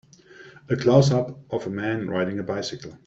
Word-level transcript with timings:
A 0.67 0.73
closeup 0.73 1.37
of 1.51 1.67
a 1.67 1.69
man 1.69 2.07
riding 2.09 2.39
a 2.39 2.43
bicycle. 2.43 2.97